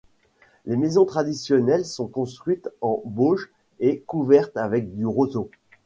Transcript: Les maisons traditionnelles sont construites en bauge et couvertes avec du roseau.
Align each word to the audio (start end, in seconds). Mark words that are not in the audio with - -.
Les 0.65 0.77
maisons 0.77 1.05
traditionnelles 1.05 1.85
sont 1.85 2.07
construites 2.07 2.69
en 2.81 3.03
bauge 3.05 3.51
et 3.79 3.99
couvertes 3.99 4.57
avec 4.57 4.95
du 4.95 5.05
roseau. 5.05 5.51